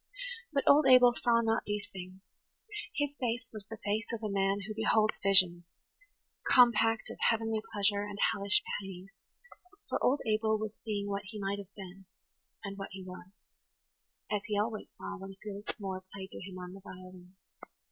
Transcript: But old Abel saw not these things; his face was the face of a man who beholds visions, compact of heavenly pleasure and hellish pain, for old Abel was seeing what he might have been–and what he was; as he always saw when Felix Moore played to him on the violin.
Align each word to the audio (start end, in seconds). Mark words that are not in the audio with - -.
But 0.51 0.63
old 0.65 0.87
Abel 0.87 1.13
saw 1.13 1.41
not 1.41 1.65
these 1.67 1.87
things; 1.93 2.21
his 2.95 3.11
face 3.19 3.45
was 3.53 3.65
the 3.67 3.77
face 3.85 4.07
of 4.11 4.23
a 4.23 4.31
man 4.33 4.61
who 4.61 4.73
beholds 4.73 5.19
visions, 5.21 5.63
compact 6.43 7.11
of 7.11 7.19
heavenly 7.29 7.61
pleasure 7.71 8.01
and 8.01 8.17
hellish 8.33 8.63
pain, 8.81 9.09
for 9.89 10.03
old 10.03 10.21
Abel 10.25 10.57
was 10.57 10.71
seeing 10.83 11.07
what 11.07 11.25
he 11.25 11.39
might 11.39 11.59
have 11.59 11.71
been–and 11.75 12.79
what 12.79 12.89
he 12.93 13.03
was; 13.03 13.29
as 14.31 14.41
he 14.47 14.57
always 14.57 14.87
saw 14.97 15.19
when 15.19 15.35
Felix 15.35 15.79
Moore 15.79 16.03
played 16.11 16.31
to 16.31 16.41
him 16.41 16.57
on 16.57 16.73
the 16.73 16.81
violin. 16.81 17.35